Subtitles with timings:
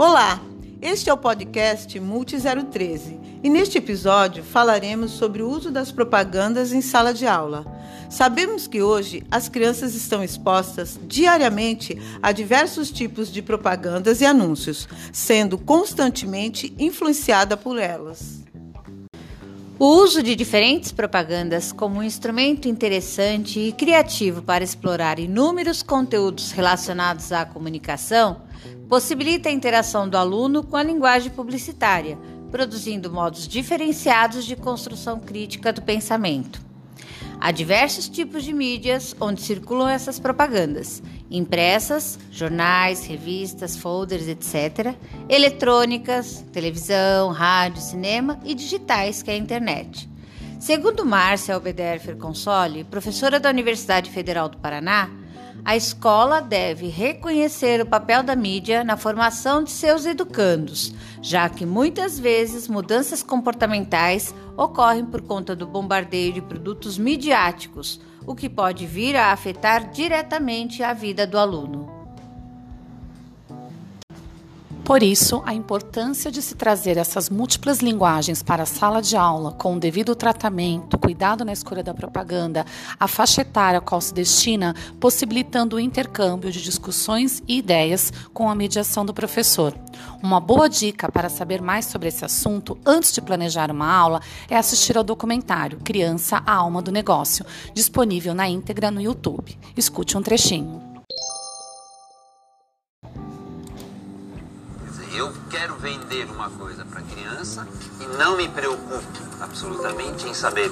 [0.00, 0.40] Olá,
[0.80, 6.72] este é o podcast Multi 013 e neste episódio falaremos sobre o uso das propagandas
[6.72, 7.66] em sala de aula.
[8.08, 14.88] Sabemos que hoje as crianças estão expostas diariamente a diversos tipos de propagandas e anúncios,
[15.12, 18.42] sendo constantemente influenciada por elas.
[19.78, 26.52] O uso de diferentes propagandas como um instrumento interessante e criativo para explorar inúmeros conteúdos
[26.52, 28.48] relacionados à comunicação
[28.90, 32.18] possibilita a interação do aluno com a linguagem publicitária,
[32.50, 36.60] produzindo modos diferenciados de construção crítica do pensamento.
[37.40, 44.96] Há diversos tipos de mídias onde circulam essas propagandas: impressas, jornais, revistas, folders, etc.,
[45.28, 50.10] eletrônicas, televisão, rádio, cinema e digitais, que é a internet.
[50.58, 55.08] Segundo Márcia Albederfer Console, professora da Universidade Federal do Paraná,
[55.64, 61.66] a escola deve reconhecer o papel da mídia na formação de seus educandos, já que
[61.66, 68.86] muitas vezes mudanças comportamentais ocorrem por conta do bombardeio de produtos midiáticos, o que pode
[68.86, 72.00] vir a afetar diretamente a vida do aluno.
[74.90, 79.52] Por isso, a importância de se trazer essas múltiplas linguagens para a sala de aula,
[79.52, 82.64] com o devido tratamento, cuidado na escolha da propaganda,
[82.98, 88.48] a faixa etária a qual se destina, possibilitando o intercâmbio de discussões e ideias com
[88.48, 89.76] a mediação do professor.
[90.22, 94.56] Uma boa dica para saber mais sobre esse assunto antes de planejar uma aula é
[94.56, 97.44] assistir ao documentário Criança, a Alma do Negócio,
[97.74, 99.58] disponível na íntegra no YouTube.
[99.76, 100.89] Escute um trechinho.
[105.80, 107.66] Vender uma coisa para criança
[108.00, 109.02] e não me preocupo
[109.40, 110.70] absolutamente em saber,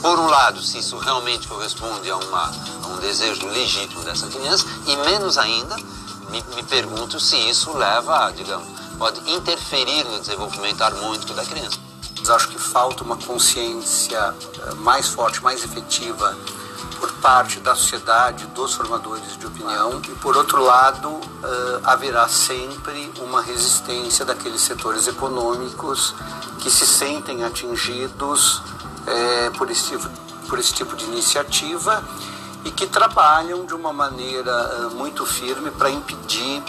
[0.00, 2.50] por um lado, se isso realmente corresponde a, uma,
[2.84, 5.76] a um desejo legítimo dessa criança e menos ainda
[6.30, 8.66] me, me pergunto se isso leva, digamos,
[8.98, 11.78] pode interferir no desenvolvimento harmônico da criança.
[12.28, 16.36] Acho que falta uma consciência eh, mais forte, mais efetiva
[16.96, 21.22] por parte da sociedade, dos formadores de opinião, e por outro lado, uh,
[21.84, 26.14] haverá sempre uma resistência daqueles setores econômicos
[26.60, 30.08] que se sentem atingidos uh, por, esse, tipo,
[30.48, 32.02] por esse tipo de iniciativa
[32.64, 36.62] e que trabalham de uma maneira uh, muito firme para impedir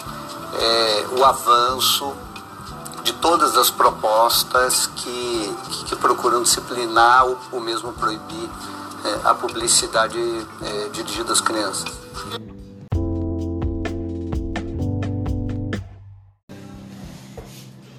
[1.11, 2.15] o avanço
[3.03, 5.55] de todas as propostas que,
[5.85, 8.49] que procuram disciplinar ou, ou mesmo proibir
[9.03, 11.91] é, a publicidade é, dirigida às crianças.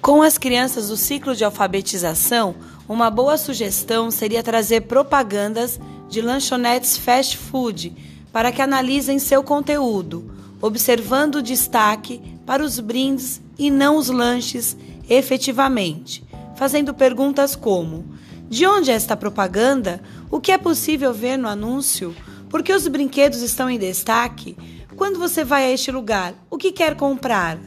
[0.01, 2.55] Com as crianças do ciclo de alfabetização,
[2.87, 5.79] uma boa sugestão seria trazer propagandas
[6.09, 7.95] de lanchonetes fast food
[8.31, 14.75] para que analisem seu conteúdo, observando o destaque para os brindes e não os lanches
[15.07, 16.23] efetivamente,
[16.55, 18.05] fazendo perguntas como:
[18.49, 20.01] de onde é esta propaganda?
[20.31, 22.15] O que é possível ver no anúncio?
[22.49, 24.57] Por que os brinquedos estão em destaque?
[24.95, 27.59] Quando você vai a este lugar, o que quer comprar?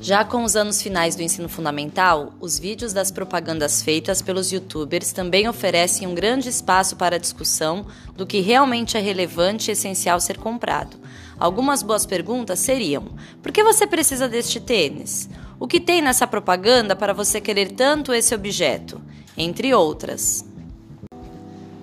[0.00, 5.12] Já com os anos finais do ensino fundamental, os vídeos das propagandas feitas pelos youtubers
[5.12, 10.18] também oferecem um grande espaço para a discussão do que realmente é relevante e essencial
[10.18, 10.96] ser comprado.
[11.38, 13.04] Algumas boas perguntas seriam:
[13.42, 15.28] por que você precisa deste tênis?
[15.58, 19.00] O que tem nessa propaganda para você querer tanto esse objeto?
[19.36, 20.44] entre outras.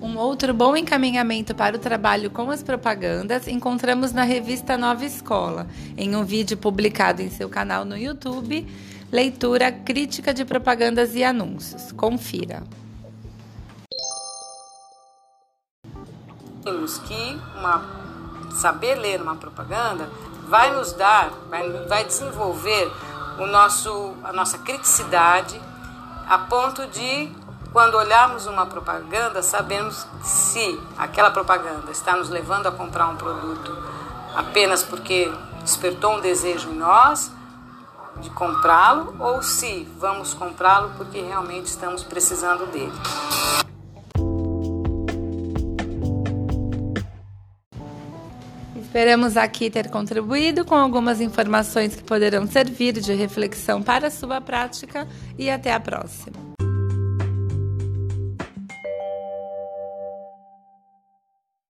[0.01, 5.67] Um outro bom encaminhamento para o trabalho com as propagandas encontramos na revista Nova Escola,
[5.95, 8.67] em um vídeo publicado em seu canal no YouTube,
[9.11, 11.91] Leitura Crítica de Propagandas e Anúncios.
[11.93, 12.63] Confira.
[16.63, 20.09] Temos que uma, saber ler uma propaganda
[20.47, 22.91] vai nos dar, vai, vai desenvolver
[23.39, 25.59] o nosso, a nossa criticidade
[26.27, 27.31] a ponto de
[27.71, 33.75] quando olharmos uma propaganda, sabemos se aquela propaganda está nos levando a comprar um produto
[34.35, 35.31] apenas porque
[35.61, 37.31] despertou um desejo em nós
[38.17, 42.93] de comprá-lo ou se vamos comprá-lo porque realmente estamos precisando dele.
[48.93, 54.39] Esperamos aqui ter contribuído com algumas informações que poderão servir de reflexão para a sua
[54.39, 56.52] prática e até a próxima.